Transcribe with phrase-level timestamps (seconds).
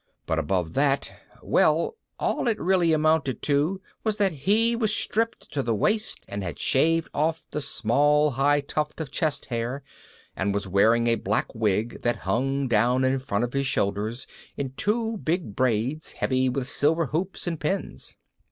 [0.25, 1.11] But above that...
[1.43, 6.43] well, all it really amounted to was that he was stripped to the waist and
[6.43, 9.83] had shaved off the small high tuft of chest hair
[10.35, 14.25] and was wearing a black wig that hung down in front of his shoulders
[14.57, 18.15] in two big braids heavy with silver hoops and pins.